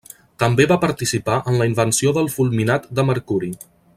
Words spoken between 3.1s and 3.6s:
mercuri.